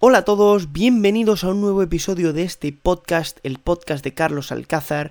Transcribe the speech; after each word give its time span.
Hola 0.00 0.18
a 0.18 0.24
todos, 0.24 0.72
bienvenidos 0.72 1.42
a 1.42 1.48
un 1.48 1.60
nuevo 1.60 1.82
episodio 1.82 2.32
de 2.32 2.44
este 2.44 2.72
podcast, 2.72 3.40
el 3.42 3.58
podcast 3.58 4.04
de 4.04 4.14
Carlos 4.14 4.52
Alcázar. 4.52 5.10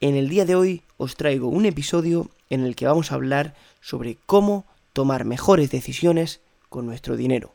En 0.00 0.14
el 0.14 0.28
día 0.28 0.44
de 0.44 0.54
hoy 0.54 0.82
os 0.96 1.16
traigo 1.16 1.48
un 1.48 1.66
episodio 1.66 2.30
en 2.48 2.64
el 2.64 2.76
que 2.76 2.86
vamos 2.86 3.10
a 3.10 3.16
hablar 3.16 3.56
sobre 3.80 4.18
cómo 4.26 4.64
tomar 4.92 5.24
mejores 5.24 5.72
decisiones 5.72 6.40
con 6.68 6.86
nuestro 6.86 7.16
dinero. 7.16 7.52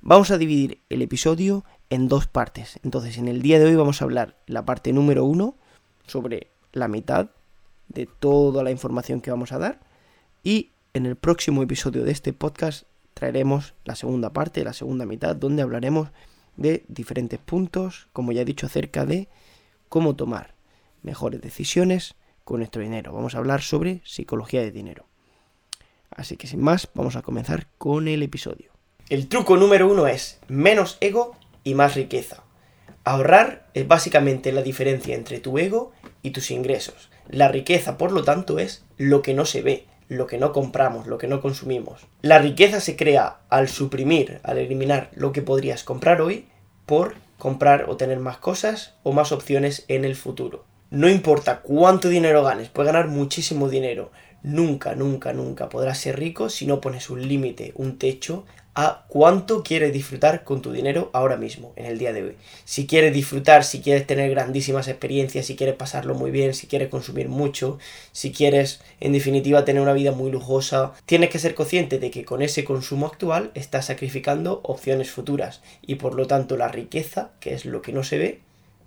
Vamos 0.00 0.32
a 0.32 0.38
dividir 0.38 0.80
el 0.88 1.02
episodio 1.02 1.64
en 1.88 2.08
dos 2.08 2.26
partes. 2.26 2.80
Entonces, 2.82 3.16
en 3.16 3.28
el 3.28 3.40
día 3.40 3.60
de 3.60 3.66
hoy 3.66 3.76
vamos 3.76 4.02
a 4.02 4.04
hablar 4.04 4.34
la 4.48 4.64
parte 4.64 4.92
número 4.92 5.24
uno 5.24 5.54
sobre 6.08 6.48
la 6.72 6.88
mitad 6.88 7.28
de 7.86 8.06
toda 8.06 8.64
la 8.64 8.72
información 8.72 9.20
que 9.20 9.30
vamos 9.30 9.52
a 9.52 9.58
dar. 9.58 9.78
Y 10.42 10.70
en 10.94 11.06
el 11.06 11.14
próximo 11.14 11.62
episodio 11.62 12.02
de 12.02 12.10
este 12.10 12.32
podcast 12.32 12.86
traeremos 13.18 13.74
la 13.84 13.96
segunda 13.96 14.32
parte, 14.32 14.62
la 14.62 14.72
segunda 14.72 15.04
mitad, 15.04 15.34
donde 15.34 15.62
hablaremos 15.62 16.10
de 16.56 16.84
diferentes 16.86 17.40
puntos, 17.40 18.06
como 18.12 18.30
ya 18.30 18.42
he 18.42 18.44
dicho, 18.44 18.66
acerca 18.66 19.04
de 19.04 19.28
cómo 19.88 20.14
tomar 20.14 20.54
mejores 21.02 21.40
decisiones 21.40 22.14
con 22.44 22.60
nuestro 22.60 22.80
dinero. 22.80 23.12
Vamos 23.12 23.34
a 23.34 23.38
hablar 23.38 23.62
sobre 23.62 24.02
psicología 24.04 24.60
de 24.60 24.70
dinero. 24.70 25.06
Así 26.10 26.36
que 26.36 26.46
sin 26.46 26.60
más, 26.60 26.88
vamos 26.94 27.16
a 27.16 27.22
comenzar 27.22 27.66
con 27.76 28.06
el 28.06 28.22
episodio. 28.22 28.70
El 29.08 29.26
truco 29.26 29.56
número 29.56 29.90
uno 29.90 30.06
es 30.06 30.38
menos 30.46 30.96
ego 31.00 31.36
y 31.64 31.74
más 31.74 31.96
riqueza. 31.96 32.44
Ahorrar 33.02 33.68
es 33.74 33.88
básicamente 33.88 34.52
la 34.52 34.62
diferencia 34.62 35.16
entre 35.16 35.40
tu 35.40 35.58
ego 35.58 35.92
y 36.22 36.30
tus 36.30 36.52
ingresos. 36.52 37.10
La 37.28 37.48
riqueza, 37.48 37.98
por 37.98 38.12
lo 38.12 38.22
tanto, 38.22 38.60
es 38.60 38.84
lo 38.96 39.22
que 39.22 39.34
no 39.34 39.44
se 39.44 39.62
ve, 39.62 39.86
lo 40.08 40.26
que 40.26 40.38
no 40.38 40.52
compramos, 40.52 41.06
lo 41.06 41.18
que 41.18 41.26
no 41.26 41.40
consumimos. 41.40 42.06
La 42.22 42.38
riqueza 42.38 42.80
se 42.80 42.96
crea 42.96 43.40
al 43.48 43.68
suprimir, 43.68 44.40
al 44.42 44.58
eliminar 44.58 45.10
lo 45.14 45.32
que 45.32 45.42
podrías 45.42 45.84
comprar 45.84 46.20
hoy 46.20 46.46
por 46.86 47.14
comprar 47.38 47.88
o 47.88 47.96
tener 47.96 48.18
más 48.18 48.38
cosas 48.38 48.94
o 49.02 49.12
más 49.12 49.32
opciones 49.32 49.84
en 49.88 50.04
el 50.04 50.16
futuro. 50.16 50.64
No 50.90 51.08
importa 51.08 51.60
cuánto 51.60 52.08
dinero 52.08 52.42
ganes, 52.42 52.70
puedes 52.70 52.92
ganar 52.92 53.08
muchísimo 53.08 53.68
dinero. 53.68 54.10
Nunca, 54.42 54.94
nunca, 54.94 55.32
nunca 55.32 55.68
podrás 55.68 55.98
ser 55.98 56.18
rico 56.18 56.48
si 56.48 56.66
no 56.66 56.80
pones 56.80 57.10
un 57.10 57.26
límite, 57.26 57.72
un 57.74 57.98
techo 57.98 58.44
a 58.80 59.06
cuánto 59.08 59.64
quieres 59.64 59.92
disfrutar 59.92 60.44
con 60.44 60.62
tu 60.62 60.70
dinero 60.70 61.10
ahora 61.12 61.36
mismo, 61.36 61.72
en 61.74 61.86
el 61.86 61.98
día 61.98 62.12
de 62.12 62.22
hoy. 62.22 62.36
Si 62.64 62.86
quieres 62.86 63.12
disfrutar, 63.12 63.64
si 63.64 63.80
quieres 63.80 64.06
tener 64.06 64.30
grandísimas 64.30 64.86
experiencias, 64.86 65.46
si 65.46 65.56
quieres 65.56 65.74
pasarlo 65.74 66.14
muy 66.14 66.30
bien, 66.30 66.54
si 66.54 66.68
quieres 66.68 66.88
consumir 66.88 67.28
mucho, 67.28 67.78
si 68.12 68.30
quieres, 68.30 68.80
en 69.00 69.12
definitiva, 69.12 69.64
tener 69.64 69.82
una 69.82 69.94
vida 69.94 70.12
muy 70.12 70.30
lujosa, 70.30 70.92
tienes 71.06 71.30
que 71.30 71.40
ser 71.40 71.56
consciente 71.56 71.98
de 71.98 72.12
que 72.12 72.24
con 72.24 72.40
ese 72.40 72.62
consumo 72.62 73.06
actual 73.06 73.50
estás 73.54 73.86
sacrificando 73.86 74.60
opciones 74.62 75.10
futuras 75.10 75.60
y 75.82 75.96
por 75.96 76.14
lo 76.14 76.28
tanto 76.28 76.56
la 76.56 76.68
riqueza, 76.68 77.32
que 77.40 77.54
es 77.54 77.64
lo 77.64 77.82
que 77.82 77.92
no 77.92 78.04
se 78.04 78.18
ve, 78.18 78.40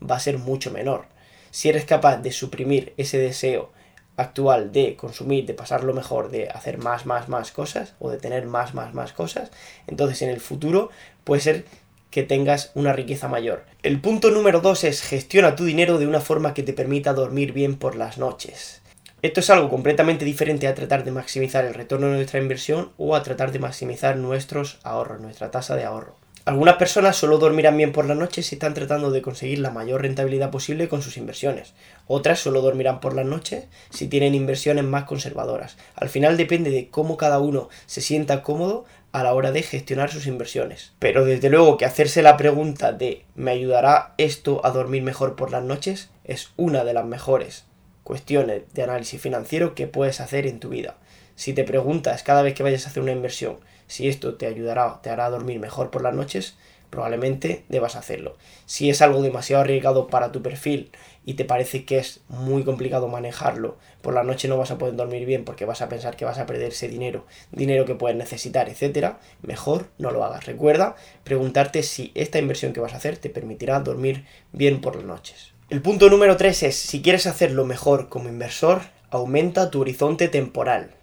va 0.10 0.16
a 0.16 0.22
ser 0.22 0.38
mucho 0.38 0.72
menor. 0.72 1.08
Si 1.52 1.68
eres 1.68 1.84
capaz 1.84 2.16
de 2.20 2.32
suprimir 2.32 2.94
ese 2.96 3.18
deseo 3.18 3.72
actual 4.18 4.72
de 4.72 4.96
consumir, 4.96 5.46
de 5.46 5.54
pasarlo 5.54 5.94
mejor, 5.94 6.30
de 6.30 6.50
hacer 6.50 6.78
más, 6.78 7.06
más, 7.06 7.30
más 7.30 7.52
cosas 7.52 7.96
o 8.00 8.10
de 8.10 8.18
tener 8.18 8.46
más, 8.46 8.74
más, 8.74 8.94
más 8.94 9.14
cosas, 9.14 9.52
entonces 9.88 10.22
en 10.22 10.30
el 10.30 10.40
futuro 10.40 10.90
puede 11.24 11.42
ser 11.42 11.66
que 12.10 12.24
tengas 12.24 12.72
una 12.76 12.94
riqueza 12.94 13.28
mayor. 13.28 13.66
El 13.84 14.02
punto 14.02 14.32
número 14.32 14.60
dos 14.60 14.84
es 14.84 15.02
gestiona 15.02 15.56
tu 15.56 15.64
dinero 15.64 15.98
de 15.98 16.08
una 16.08 16.20
forma 16.20 16.54
que 16.54 16.64
te 16.64 16.74
permita 16.74 17.14
dormir 17.14 17.54
bien 17.54 17.78
por 17.78 17.96
las 17.96 18.18
noches. 18.18 18.82
Esto 19.22 19.40
es 19.40 19.50
algo 19.50 19.70
completamente 19.70 20.26
diferente 20.26 20.68
a 20.68 20.76
tratar 20.76 21.04
de 21.04 21.12
maximizar 21.12 21.64
el 21.64 21.74
retorno 21.74 22.08
de 22.08 22.16
nuestra 22.16 22.40
inversión 22.40 22.92
o 22.98 23.16
a 23.16 23.24
tratar 23.24 23.52
de 23.52 23.60
maximizar 23.60 24.18
nuestros 24.18 24.80
ahorros, 24.84 25.22
nuestra 25.22 25.52
tasa 25.52 25.76
de 25.76 25.86
ahorro. 25.86 26.21
Algunas 26.44 26.78
personas 26.78 27.18
solo 27.18 27.38
dormirán 27.38 27.78
bien 27.78 27.92
por 27.92 28.06
la 28.06 28.16
noche 28.16 28.42
si 28.42 28.56
están 28.56 28.74
tratando 28.74 29.12
de 29.12 29.22
conseguir 29.22 29.60
la 29.60 29.70
mayor 29.70 30.02
rentabilidad 30.02 30.50
posible 30.50 30.90
con 30.90 31.02
sus 31.02 31.18
inversiones. 31.18 31.74
Otras 32.08 32.40
solo 32.40 32.62
dormirán 32.62 33.00
por 33.00 33.16
la 33.16 33.24
noche 33.24 33.68
si 33.92 34.08
tienen 34.08 34.34
inversiones 34.34 34.84
más 34.84 35.04
conservadoras. 35.04 35.78
Al 35.96 36.10
final 36.10 36.38
depende 36.38 36.72
de 36.72 36.90
cómo 36.90 37.16
cada 37.16 37.40
uno 37.40 37.70
se 37.86 38.02
sienta 38.02 38.42
cómodo 38.42 38.86
a 39.12 39.24
la 39.24 39.34
hora 39.34 39.52
de 39.52 39.62
gestionar 39.62 40.12
sus 40.12 40.26
inversiones. 40.26 40.94
Pero 41.00 41.26
desde 41.26 41.50
luego 41.50 41.78
que 41.78 41.86
hacerse 41.86 42.24
la 42.24 42.38
pregunta 42.38 42.92
de 42.92 43.26
¿me 43.36 43.52
ayudará 43.52 44.16
esto 44.18 44.66
a 44.66 44.72
dormir 44.72 45.04
mejor 45.04 45.36
por 45.36 45.52
las 45.52 45.64
noches? 45.64 46.10
es 46.24 46.52
una 46.56 46.84
de 46.84 46.94
las 46.94 47.06
mejores 47.06 47.66
cuestiones 48.04 48.64
de 48.74 48.84
análisis 48.84 49.22
financiero 49.22 49.76
que 49.76 49.88
puedes 49.88 50.22
hacer 50.22 50.48
en 50.48 50.60
tu 50.60 50.70
vida. 50.70 50.96
Si 51.42 51.54
te 51.54 51.64
preguntas 51.64 52.22
cada 52.22 52.44
vez 52.44 52.54
que 52.54 52.62
vayas 52.62 52.86
a 52.86 52.92
hacer 52.92 53.02
una 53.02 53.14
inversión 53.14 53.58
si 53.88 54.08
esto 54.08 54.36
te 54.36 54.46
ayudará, 54.46 55.00
te 55.02 55.10
hará 55.10 55.28
dormir 55.32 55.60
mejor 55.60 55.90
por 55.90 56.04
las 56.04 56.14
noches, 56.14 56.56
probablemente 56.92 57.66
debas 57.68 57.96
hacerlo. 57.96 58.38
Si 58.68 58.92
es 58.92 59.02
algo 59.02 59.24
demasiado 59.24 59.64
arriesgado 59.64 60.06
para 60.06 60.32
tu 60.32 60.44
perfil 60.44 60.92
y 61.26 61.34
te 61.34 61.44
parece 61.44 61.84
que 61.84 61.98
es 61.98 62.20
muy 62.30 62.64
complicado 62.64 63.08
manejarlo, 63.08 63.80
por 64.04 64.14
la 64.14 64.22
noche 64.22 64.48
no 64.48 64.58
vas 64.60 64.70
a 64.70 64.78
poder 64.78 64.96
dormir 64.96 65.26
bien 65.26 65.44
porque 65.44 65.66
vas 65.66 65.82
a 65.82 65.90
pensar 65.90 66.16
que 66.16 66.26
vas 66.26 66.38
a 66.38 66.46
perder 66.46 66.74
ese 66.74 66.88
dinero, 66.88 67.26
dinero 67.52 67.86
que 67.86 67.96
puedes 67.96 68.16
necesitar, 68.16 68.70
etcétera, 68.70 69.20
mejor 69.42 69.88
no 69.98 70.12
lo 70.12 70.24
hagas. 70.24 70.46
Recuerda 70.46 70.96
preguntarte 71.24 71.82
si 71.82 72.12
esta 72.14 72.38
inversión 72.38 72.72
que 72.72 72.82
vas 72.82 72.94
a 72.94 72.98
hacer 72.98 73.18
te 73.18 73.32
permitirá 73.32 73.80
dormir 73.80 74.26
bien 74.52 74.80
por 74.80 74.96
las 74.96 75.06
noches. 75.06 75.54
El 75.72 75.82
punto 75.82 76.08
número 76.08 76.38
3 76.38 76.62
es, 76.62 76.76
si 76.76 77.02
quieres 77.02 77.26
hacerlo 77.26 77.66
mejor 77.66 78.10
como 78.10 78.30
inversor, 78.30 78.84
aumenta 79.10 79.72
tu 79.72 79.82
horizonte 79.82 80.28
temporal. 80.28 81.01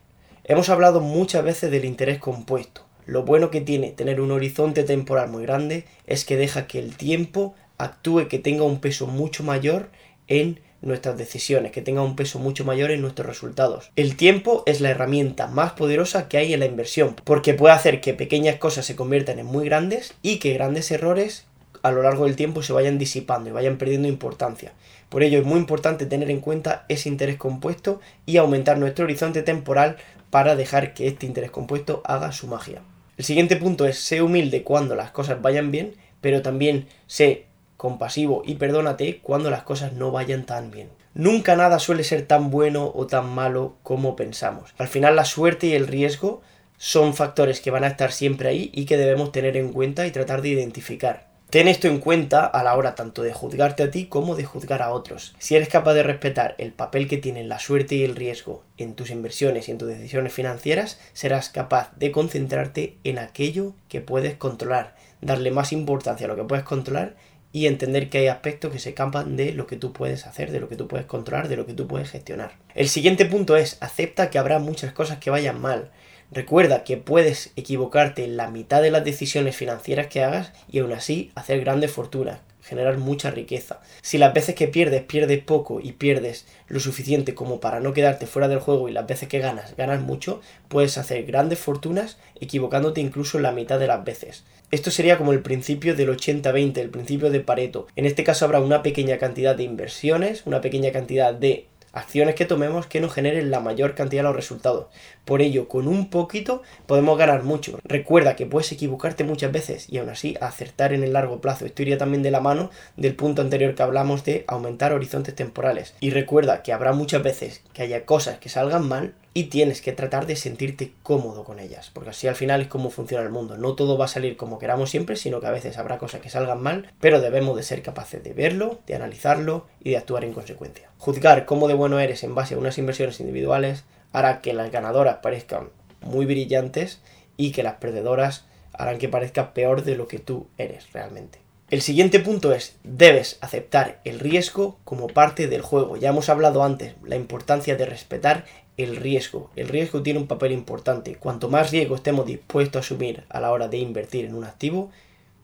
Hemos 0.51 0.71
hablado 0.71 1.03
muchas 1.03 1.45
veces 1.45 1.71
del 1.71 1.85
interés 1.85 2.19
compuesto. 2.19 2.81
Lo 3.05 3.23
bueno 3.23 3.51
que 3.51 3.61
tiene 3.61 3.91
tener 3.91 4.19
un 4.19 4.31
horizonte 4.31 4.83
temporal 4.83 5.29
muy 5.29 5.43
grande 5.43 5.85
es 6.07 6.25
que 6.25 6.39
deja 6.39 6.67
que 6.67 6.79
el 6.79 6.97
tiempo 6.97 7.55
actúe, 7.77 8.29
que 8.29 8.39
tenga 8.39 8.63
un 8.63 8.81
peso 8.81 9.07
mucho 9.07 9.45
mayor 9.45 9.91
en 10.27 10.61
nuestras 10.81 11.19
decisiones, 11.19 11.71
que 11.71 11.83
tenga 11.83 12.01
un 12.01 12.17
peso 12.17 12.39
mucho 12.39 12.65
mayor 12.65 12.91
en 12.93 13.03
nuestros 13.03 13.27
resultados. 13.27 13.91
El 13.95 14.17
tiempo 14.17 14.63
es 14.65 14.81
la 14.81 14.89
herramienta 14.89 15.49
más 15.49 15.73
poderosa 15.73 16.29
que 16.29 16.39
hay 16.39 16.55
en 16.55 16.61
la 16.61 16.67
inversión, 16.67 17.15
porque 17.25 17.53
puede 17.53 17.75
hacer 17.75 18.01
que 18.01 18.15
pequeñas 18.15 18.57
cosas 18.57 18.87
se 18.87 18.97
conviertan 18.97 19.39
en 19.39 19.45
muy 19.45 19.67
grandes 19.67 20.15
y 20.23 20.39
que 20.39 20.55
grandes 20.55 20.91
errores 20.91 21.45
a 21.83 21.91
lo 21.91 22.03
largo 22.03 22.25
del 22.25 22.37
tiempo 22.37 22.63
se 22.63 22.73
vayan 22.73 22.99
disipando 22.99 23.51
y 23.51 23.53
vayan 23.53 23.77
perdiendo 23.77 24.09
importancia. 24.09 24.73
Por 25.09 25.23
ello 25.23 25.39
es 25.39 25.45
muy 25.45 25.59
importante 25.59 26.07
tener 26.07 26.31
en 26.31 26.41
cuenta 26.41 26.85
ese 26.89 27.09
interés 27.09 27.37
compuesto 27.37 28.01
y 28.27 28.37
aumentar 28.37 28.79
nuestro 28.79 29.05
horizonte 29.05 29.43
temporal 29.43 29.97
para 30.31 30.57
dejar 30.57 30.95
que 30.95 31.07
este 31.07 31.27
interés 31.27 31.51
compuesto 31.51 32.03
haga 32.05 32.33
su 32.33 32.47
magia. 32.47 32.83
El 33.17 33.25
siguiente 33.25 33.57
punto 33.57 33.87
es 33.87 33.99
sé 33.99 34.23
humilde 34.23 34.63
cuando 34.63 34.95
las 34.95 35.11
cosas 35.11 35.43
vayan 35.43 35.71
bien, 35.71 35.95
pero 36.21 36.43
también 36.43 36.87
sé 37.07 37.47
compasivo 37.77 38.43
y 38.45 38.57
perdónate 38.57 39.21
cuando 39.21 39.51
las 39.51 39.63
cosas 39.63 39.93
no 39.93 40.11
vayan 40.11 40.45
tan 40.45 40.71
bien. 40.71 40.91
Nunca 41.15 41.57
nada 41.57 41.79
suele 41.79 42.05
ser 42.05 42.27
tan 42.27 42.51
bueno 42.51 42.93
o 42.95 43.07
tan 43.07 43.29
malo 43.29 43.77
como 43.83 44.15
pensamos. 44.15 44.75
Al 44.79 44.89
final 44.89 45.17
la 45.17 45.25
suerte 45.25 45.69
y 45.69 45.73
el 45.73 45.87
riesgo 45.87 46.43
son 46.77 47.15
factores 47.15 47.61
que 47.61 47.71
van 47.71 47.85
a 47.85 47.89
estar 47.89 48.13
siempre 48.13 48.49
ahí 48.49 48.71
y 48.73 48.85
que 48.85 48.97
debemos 48.97 49.33
tener 49.33 49.57
en 49.57 49.73
cuenta 49.73 50.07
y 50.07 50.13
tratar 50.13 50.43
de 50.43 50.51
identificar. 50.51 51.28
Ten 51.51 51.67
esto 51.67 51.89
en 51.89 51.99
cuenta 51.99 52.45
a 52.45 52.63
la 52.63 52.77
hora 52.77 52.95
tanto 52.95 53.23
de 53.23 53.33
juzgarte 53.33 53.83
a 53.83 53.91
ti 53.91 54.05
como 54.05 54.37
de 54.37 54.45
juzgar 54.45 54.83
a 54.83 54.91
otros. 54.91 55.35
Si 55.39 55.57
eres 55.57 55.71
capaz 55.71 55.95
de 55.95 56.03
respetar 56.03 56.55
el 56.59 56.73
papel 56.73 57.09
que 57.09 57.17
tienen 57.17 57.49
la 57.49 57.59
suerte 57.59 57.95
y 57.95 58.05
el 58.05 58.17
riesgo 58.17 58.65
en 58.77 58.93
tus 58.93 59.09
inversiones 59.09 59.67
y 59.67 59.71
en 59.71 59.79
tus 59.79 59.89
decisiones 59.89 60.35
financieras, 60.35 61.01
serás 61.15 61.49
capaz 61.49 61.91
de 61.97 62.13
concentrarte 62.13 62.99
en 63.03 63.19
aquello 63.19 63.73
que 63.89 64.03
puedes 64.03 64.35
controlar, 64.35 64.95
darle 65.23 65.51
más 65.51 65.73
importancia 65.73 66.27
a 66.27 66.29
lo 66.29 66.37
que 66.37 66.45
puedes 66.45 66.67
controlar 66.67 67.17
y 67.51 67.67
entender 67.67 68.11
que 68.11 68.19
hay 68.19 68.27
aspectos 68.27 68.71
que 68.71 68.79
se 68.79 68.91
escapan 68.91 69.39
de 69.39 69.53
lo 69.53 69.67
que 69.67 69.77
tú 69.77 69.95
puedes 69.95 70.27
hacer, 70.27 70.53
de 70.53 70.61
lo 70.61 70.69
que 70.69 70.77
tú 70.77 70.87
puedes 70.87 71.07
controlar, 71.07 71.49
de 71.49 71.57
lo 71.57 71.65
que 71.65 71.73
tú 71.73 71.87
puedes 71.87 72.11
gestionar. 72.11 72.53
El 72.75 72.91
siguiente 72.91 73.25
punto 73.25 73.57
es 73.57 73.79
acepta 73.81 74.29
que 74.29 74.39
habrá 74.39 74.59
muchas 74.59 74.93
cosas 74.93 75.17
que 75.17 75.31
vayan 75.31 75.59
mal. 75.59 75.93
Recuerda 76.31 76.85
que 76.85 76.99
puedes 76.99 77.53
equivocarte 77.57 78.23
en 78.23 78.37
la 78.37 78.51
mitad 78.51 78.83
de 78.83 78.91
las 78.91 79.03
decisiones 79.03 79.57
financieras 79.57 80.09
que 80.09 80.23
hagas 80.23 80.53
y 80.71 80.81
aún 80.81 80.93
así 80.93 81.31
hacer 81.35 81.61
grandes 81.61 81.91
fortunas, 81.91 82.41
generar 82.63 82.99
mucha 82.99 83.31
riqueza. 83.31 83.81
Si 84.03 84.19
las 84.19 84.35
veces 84.35 84.55
que 84.55 84.69
pierdes 84.69 85.03
pierdes 85.03 85.43
poco 85.43 85.81
y 85.81 85.93
pierdes 85.93 86.47
lo 86.67 86.81
suficiente 86.81 87.35
como 87.35 87.61
para 87.61 87.81
no 87.81 87.95
quedarte 87.95 88.27
fuera 88.27 88.47
del 88.47 88.59
juego 88.59 88.91
y 88.91 88.93
las 88.93 89.07
veces 89.07 89.27
que 89.27 89.39
ganas 89.39 89.75
ganas 89.75 90.03
mucho, 90.03 90.43
puedes 90.69 90.99
hacer 90.99 91.25
grandes 91.25 91.61
fortunas 91.61 92.19
equivocándote 92.41 93.01
incluso 93.01 93.39
en 93.39 93.45
la 93.45 93.53
mitad 93.53 93.79
de 93.79 93.87
las 93.87 94.05
veces. 94.05 94.45
Esto 94.71 94.91
sería 94.91 95.17
como 95.17 95.33
el 95.33 95.41
principio 95.41 95.95
del 95.95 96.11
80-20, 96.11 96.77
el 96.77 96.91
principio 96.91 97.31
de 97.31 97.41
Pareto. 97.41 97.87
En 97.97 98.05
este 98.05 98.23
caso 98.23 98.45
habrá 98.45 98.61
una 98.61 98.83
pequeña 98.83 99.17
cantidad 99.17 99.57
de 99.57 99.63
inversiones, 99.63 100.43
una 100.45 100.61
pequeña 100.61 100.93
cantidad 100.93 101.33
de 101.33 101.69
acciones 101.99 102.35
que 102.35 102.45
tomemos 102.45 102.87
que 102.87 103.01
nos 103.01 103.13
generen 103.13 103.51
la 103.51 103.61
mayor 103.61 103.95
cantidad 103.95 104.23
de 104.23 104.29
los 104.29 104.37
resultados. 104.37 104.87
Por 105.25 105.43
ello, 105.43 105.69
con 105.69 105.89
un 105.89 106.11
poquito 106.11 106.63
podemos 106.87 107.19
ganar 107.19 107.43
mucho. 107.43 107.79
Recuerda 107.85 108.37
que 108.37 108.47
puedes 108.47 108.73
equivocarte 108.73 109.25
muchas 109.25 109.53
veces 109.53 109.87
y 109.89 109.99
aún 109.99 110.09
así 110.09 110.37
acertar 110.41 110.93
en 110.93 111.03
el 111.03 111.13
largo 111.13 111.41
plazo. 111.41 111.67
Esto 111.67 111.83
iría 111.83 111.99
también 111.99 112.23
de 112.23 112.31
la 112.31 112.41
mano 112.41 112.71
del 112.97 113.15
punto 113.15 113.43
anterior 113.43 113.75
que 113.75 113.83
hablamos 113.83 114.25
de 114.25 114.45
aumentar 114.47 114.93
horizontes 114.93 115.35
temporales. 115.35 115.95
Y 116.01 116.11
recuerda 116.11 116.63
que 116.63 116.73
habrá 116.73 116.93
muchas 116.93 117.23
veces 117.23 117.63
que 117.73 117.83
haya 117.83 118.07
cosas 118.07 118.39
que 118.39 118.49
salgan 118.49 118.89
mal 118.89 119.15
y 119.39 119.45
tienes 119.45 119.83
que 119.83 119.93
tratar 119.93 120.27
de 120.27 120.35
sentirte 120.35 120.95
cómodo 121.05 121.45
con 121.45 121.61
ellas, 121.61 121.93
porque 121.95 122.11
así 122.11 122.27
al 122.27 122.35
final 122.35 122.61
es 122.61 122.67
como 122.67 122.91
funciona 122.91 123.23
el 123.23 123.31
mundo. 123.31 123.57
No 123.57 123.77
todo 123.77 123.97
va 123.97 124.07
a 124.07 124.09
salir 124.09 124.37
como 124.37 124.59
queramos 124.59 124.91
siempre, 124.91 125.15
sino 125.15 125.41
que 125.41 125.47
a 125.47 125.53
veces 125.53 125.79
habrá 125.79 125.99
cosas 125.99 126.21
que 126.21 126.29
salgan 126.29 126.61
mal, 126.61 126.91
pero 126.99 127.21
debemos 127.21 127.57
de 127.57 127.63
ser 127.63 127.81
capaces 127.83 128.25
de 128.25 128.33
verlo, 128.33 128.81
de 128.89 128.97
analizarlo 128.97 129.69
y 129.79 129.91
de 129.91 129.97
actuar 129.97 130.25
en 130.25 130.33
consecuencia. 130.33 130.91
Juzgar 130.99 131.47
cómo 131.47 131.69
de 131.69 131.75
bueno 131.75 132.01
eres 132.01 132.25
en 132.25 132.35
base 132.35 132.57
a 132.57 132.59
unas 132.59 132.79
inversiones 132.79 133.21
individuales 133.21 133.85
hará 134.11 134.41
que 134.41 134.55
las 134.55 134.73
ganadoras 134.73 135.19
parezcan 135.19 135.69
muy 136.01 136.27
brillantes 136.27 137.01
y 137.37 137.53
que 137.53 137.63
las 137.63 137.75
perdedoras 137.75 138.45
harán 138.73 138.99
que 138.99 139.09
parezca 139.09 139.55
peor 139.55 139.85
de 139.85 139.95
lo 139.95 140.09
que 140.09 140.19
tú 140.19 140.49
eres 140.59 140.93
realmente. 140.93 141.39
El 141.71 141.83
siguiente 141.83 142.19
punto 142.19 142.55
es, 142.55 142.79
debes 142.83 143.37
aceptar 143.43 144.01
el 144.07 144.21
riesgo 144.21 144.79
como 144.85 145.07
parte 145.07 145.49
del 145.49 145.61
juego. 145.61 145.99
Ya 145.99 146.09
hemos 146.09 146.31
hablado 146.31 146.65
antes, 146.65 146.95
la 147.05 147.17
importancia 147.17 147.77
de 147.77 147.85
respetar 147.85 148.47
el 148.79 148.97
riesgo. 148.97 149.51
El 149.55 149.69
riesgo 149.69 150.03
tiene 150.03 150.19
un 150.19 150.27
papel 150.27 150.53
importante. 150.53 151.17
Cuanto 151.17 151.51
más 151.51 151.71
riesgo 151.71 151.95
estemos 151.95 152.25
dispuestos 152.25 152.77
a 152.77 152.81
asumir 152.87 153.25
a 153.29 153.41
la 153.41 153.53
hora 153.53 153.69
de 153.69 153.77
invertir 153.77 154.25
en 154.25 154.35
un 154.35 154.45
activo, 154.45 154.91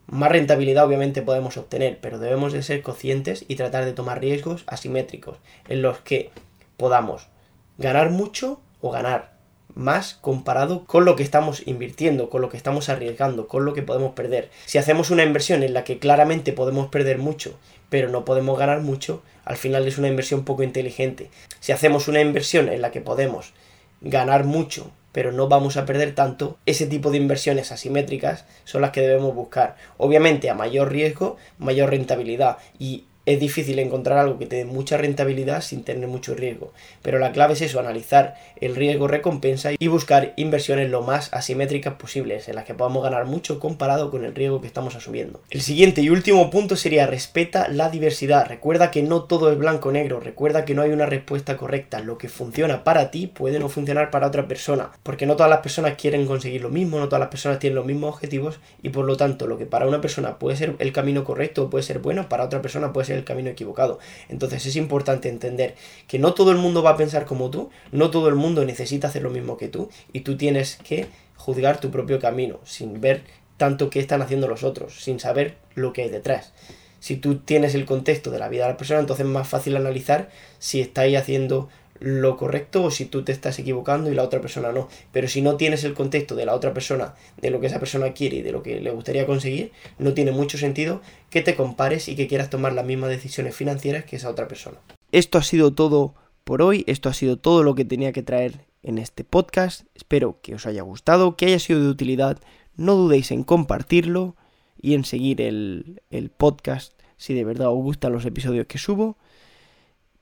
más 0.06 0.32
rentabilidad 0.32 0.87
obviamente 0.87 1.21
podemos 1.21 1.59
obtener, 1.59 1.99
pero 2.00 2.19
debemos 2.19 2.55
de 2.55 2.62
ser 2.62 2.81
conscientes 2.81 3.44
y 3.47 3.56
tratar 3.56 3.85
de 3.85 3.93
tomar 3.93 4.23
riesgos 4.23 4.65
asimétricos 4.67 5.37
en 5.69 5.82
los 5.82 5.99
que 5.99 6.31
podamos 6.79 7.29
ganar 7.76 8.09
mucho 8.09 8.62
o 8.81 8.91
ganar 8.91 9.34
más 9.75 10.15
comparado 10.15 10.85
con 10.85 11.05
lo 11.05 11.17
que 11.17 11.23
estamos 11.23 11.67
invirtiendo, 11.67 12.31
con 12.31 12.41
lo 12.41 12.49
que 12.49 12.56
estamos 12.56 12.88
arriesgando, 12.88 13.49
con 13.49 13.65
lo 13.65 13.75
que 13.75 13.82
podemos 13.82 14.12
perder. 14.12 14.50
Si 14.67 14.79
hacemos 14.79 15.11
una 15.11 15.25
inversión 15.25 15.62
en 15.62 15.75
la 15.75 15.85
que 15.85 15.99
claramente 15.99 16.53
podemos 16.53 16.88
perder 16.88 17.19
mucho, 17.19 17.59
pero 17.88 18.09
no 18.09 18.25
podemos 18.25 18.59
ganar 18.59 18.81
mucho, 18.81 19.23
al 19.44 19.56
final 19.56 19.87
es 19.87 19.99
una 19.99 20.09
inversión 20.09 20.44
poco 20.44 20.62
inteligente. 20.62 21.31
Si 21.61 21.73
hacemos 21.73 22.09
una 22.09 22.21
inversión 22.21 22.69
en 22.69 22.82
la 22.82 22.91
que 22.91 23.00
podemos 23.00 23.53
ganar 24.00 24.44
mucho, 24.44 24.91
pero 25.12 25.31
no 25.31 25.49
vamos 25.49 25.76
a 25.76 25.87
perder 25.87 26.15
tanto, 26.15 26.59
ese 26.67 26.87
tipo 26.87 27.11
de 27.11 27.19
inversiones 27.19 27.71
asimétricas 27.71 28.47
son 28.65 28.82
las 28.82 28.91
que 28.91 29.00
debemos 29.00 29.35
buscar. 29.35 29.76
Obviamente 29.97 30.50
a 30.50 30.55
mayor 30.55 30.91
riesgo, 30.91 31.37
mayor 31.59 31.91
rentabilidad 31.91 32.59
y 32.79 33.05
es 33.26 33.41
difícil 33.41 33.79
encontrar 33.79 34.19
algo 34.19 34.38
que 34.38 34.47
te 34.47 34.56
dé 34.56 34.65
mucha 34.65 34.97
rentabilidad 34.97 35.62
sin 35.62 35.82
tener 35.82 36.09
mucho 36.09 36.35
riesgo. 36.35 36.73
Pero 37.03 37.19
la 37.19 37.32
clave 37.32 37.55
es 37.55 37.62
eso, 37.62 37.81
analizar 37.81 38.37
el 38.61 38.76
riesgo 38.76 39.09
recompensa 39.09 39.71
y 39.79 39.88
buscar 39.88 40.32
inversiones 40.37 40.91
lo 40.91 41.03
más 41.03 41.32
asimétricas 41.32 41.94
posibles, 41.94 42.49
en 42.49 42.56
las 42.56 42.65
que 42.65 42.75
podamos 42.75 43.03
ganar 43.03 43.25
mucho 43.25 43.59
comparado 43.61 44.11
con 44.11 44.25
el 44.25 44.35
riesgo 44.35 44.61
que 44.61 44.67
estamos 44.67 44.94
asumiendo. 44.94 45.41
El 45.50 45.62
siguiente 45.62 46.03
y 46.03 46.11
último 46.11 46.50
punto 46.50 46.76
sería 46.76 47.06
respeta 47.06 47.69
la 47.69 47.91
diversidad. 47.91 48.47
Recuerda 48.47 48.91
que 48.91 49.03
no 49.03 49.25
todo 49.25 49.50
es 49.50 49.59
blanco 49.59 49.88
o 49.88 49.93
negro, 49.93 50.21
recuerda 50.21 50.65
que 50.65 50.75
no 50.75 50.82
hay 50.82 50.91
una 50.91 51.06
respuesta 51.06 51.56
correcta. 51.56 52.00
Lo 52.00 52.19
que 52.19 52.29
funciona 52.29 52.85
para 52.85 53.11
ti 53.11 53.26
puede 53.26 53.59
no 53.59 53.69
funcionar 53.69 54.11
para 54.11 54.26
otra 54.26 54.49
persona, 54.49 54.91
porque 55.03 55.26
no 55.26 55.37
todas 55.37 55.50
las 55.50 55.61
personas 55.61 55.94
quieren 55.94 56.26
conseguir 56.26 56.62
lo 56.62 56.71
mismo, 56.71 56.99
no 56.99 57.06
todas 57.06 57.21
las 57.21 57.31
personas 57.31 57.59
tienen 57.59 57.76
los 57.76 57.87
mismos 57.87 58.15
objetivos 58.15 58.61
y 58.82 58.91
por 58.91 59.05
lo 59.05 59.17
tanto 59.17 59.47
lo 59.47 59.59
que 59.59 59.67
para 59.67 59.87
una 59.87 60.00
persona 60.00 60.38
puede 60.38 60.56
ser 60.56 60.75
el 60.79 60.93
camino 60.93 61.25
correcto 61.25 61.71
puede 61.71 61.82
ser 61.82 61.99
bueno, 61.99 62.29
para 62.29 62.44
otra 62.44 62.62
persona 62.62 62.93
puede 62.93 63.06
el 63.14 63.25
camino 63.25 63.50
equivocado. 63.50 63.99
Entonces 64.28 64.64
es 64.66 64.76
importante 64.76 65.28
entender 65.28 65.75
que 66.06 66.19
no 66.19 66.34
todo 66.34 66.50
el 66.50 66.58
mundo 66.58 66.82
va 66.82 66.90
a 66.90 66.96
pensar 66.96 67.25
como 67.25 67.50
tú, 67.50 67.70
no 67.93 68.11
todo 68.11 68.28
el 68.28 68.34
mundo 68.34 68.64
necesita 68.64 69.08
hacer 69.08 69.22
lo 69.22 69.31
mismo 69.31 69.56
que 69.56 69.69
tú 69.69 69.88
y 70.12 70.20
tú 70.20 70.37
tienes 70.37 70.76
que 70.76 71.06
juzgar 71.37 71.81
tu 71.81 71.90
propio 71.90 72.19
camino 72.19 72.61
sin 72.64 73.00
ver 73.00 73.22
tanto 73.56 73.90
qué 73.90 74.00
están 74.00 74.22
haciendo 74.22 74.49
los 74.49 74.64
otros, 74.64 75.02
sin 75.02 75.20
saber 75.20 75.56
lo 75.75 75.93
que 75.93 76.02
hay 76.02 76.08
detrás. 76.08 76.52
Si 77.00 77.16
tú 77.16 77.37
tienes 77.38 77.75
el 77.75 77.84
contexto 77.84 78.31
de 78.31 78.38
la 78.38 78.49
vida 78.49 78.64
de 78.64 78.72
la 78.72 78.76
persona, 78.78 79.00
entonces 79.00 79.26
es 79.26 79.31
más 79.31 79.46
fácil 79.46 79.76
analizar 79.76 80.31
si 80.58 80.81
estáis 80.81 81.19
haciendo 81.19 81.69
lo 82.00 82.37
correcto 82.37 82.85
o 82.85 82.91
si 82.91 83.06
tú 83.06 83.23
te 83.23 83.32
estás 83.32 83.58
equivocando 83.58 84.11
y 84.11 84.14
la 84.14 84.23
otra 84.23 84.41
persona 84.41 84.73
no. 84.73 84.88
Pero 85.12 85.29
si 85.29 85.43
no 85.43 85.56
tienes 85.56 85.85
el 85.85 85.94
contexto 85.94 86.35
de 86.35 86.46
la 86.46 86.55
otra 86.55 86.75
persona, 86.75 87.14
de 87.41 87.50
lo 87.50 87.61
que 87.61 87.69
esa 87.69 87.79
persona 87.79 88.12
quiere 88.12 88.37
y 88.37 88.43
de 88.43 88.52
lo 88.52 88.62
que 88.62 88.81
le 88.81 88.91
gustaría 88.91 89.26
conseguir, 89.26 89.73
no 89.99 90.14
tiene 90.14 90.32
mucho 90.32 90.58
sentido 90.58 91.00
que 91.31 91.43
te 91.43 91.55
compares 91.55 92.08
y 92.08 92.17
que 92.17 92.26
quieras 92.26 92.50
tomar 92.50 92.73
las 92.73 92.85
mismas 92.85 93.11
decisiones 93.11 93.55
financieras 93.55 94.05
que 94.05 94.17
esa 94.17 94.31
otra 94.31 94.49
persona. 94.49 94.79
Esto 95.12 95.38
ha 95.38 95.43
sido 95.43 95.73
todo 95.73 96.14
por 96.44 96.62
hoy, 96.62 96.85
esto 96.87 97.08
ha 97.08 97.14
sido 97.14 97.38
todo 97.38 97.62
lo 97.62 97.75
que 97.75 97.85
tenía 97.85 98.12
que 98.12 98.23
traer 98.23 98.67
en 98.82 98.99
este 98.99 99.25
podcast. 99.25 99.87
Espero 99.94 100.40
que 100.43 100.55
os 100.55 100.67
haya 100.67 100.82
gustado, 100.82 101.37
que 101.37 101.47
haya 101.47 101.58
sido 101.58 101.81
de 101.81 101.88
utilidad. 101.88 102.38
No 102.76 102.97
dudéis 102.97 103.31
en 103.31 103.44
compartirlo 103.44 104.37
y 104.81 104.94
en 104.94 105.05
seguir 105.05 105.40
el, 105.40 106.02
el 106.11 106.31
podcast 106.31 106.93
si 107.17 107.35
de 107.35 107.44
verdad 107.44 107.69
os 107.69 107.82
gustan 107.82 108.12
los 108.12 108.26
episodios 108.26 108.67
que 108.67 108.79
subo. 108.79 109.17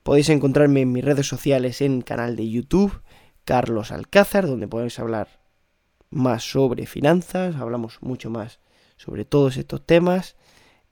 Podéis 0.03 0.29
encontrarme 0.29 0.81
en 0.81 0.91
mis 0.91 1.03
redes 1.03 1.27
sociales 1.27 1.81
en 1.81 2.01
canal 2.01 2.35
de 2.35 2.49
YouTube, 2.49 3.01
Carlos 3.45 3.91
Alcázar, 3.91 4.47
donde 4.47 4.67
podéis 4.67 4.99
hablar 4.99 5.39
más 6.09 6.43
sobre 6.43 6.85
finanzas, 6.85 7.55
hablamos 7.55 7.97
mucho 8.01 8.29
más 8.29 8.59
sobre 8.97 9.25
todos 9.25 9.57
estos 9.57 9.85
temas 9.85 10.35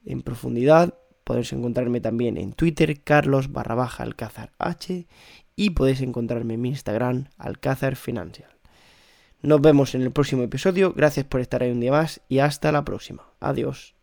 en 0.06 0.22
profundidad. 0.22 0.96
Podéis 1.24 1.54
encontrarme 1.54 2.02
también 2.02 2.38
en 2.38 2.54
Twitter, 2.54 3.04
Carlos 3.04 3.52
barra 3.52 3.76
baja 3.76 4.04
Alcázar 4.04 4.52
H, 4.58 5.08
y 5.56 5.70
podéis 5.72 6.02
encontrarme 6.02 6.56
en 6.56 6.62
mi 6.62 6.70
Instagram, 6.70 7.28
Alcázar 7.38 7.96
Financial. 7.96 8.50
Nos 9.42 9.62
vemos 9.62 9.94
en 9.94 10.04
el 10.04 10.12
próximo 10.12 10.44
episodio, 10.44 10.94
gracias 10.94 11.26
por 11.26 11.42
estar 11.42 11.64
ahí 11.64 11.72
un 11.72 11.80
día 11.80 11.92
más 11.92 12.22
y 12.30 12.40
hasta 12.40 12.72
la 12.72 12.86
próxima. 12.86 13.24
Adiós. 13.40 14.01